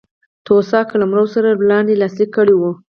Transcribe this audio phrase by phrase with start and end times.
[0.03, 0.03] د
[0.47, 2.61] توسا قلمرو سره له وړاندې لاسلیک کړی و.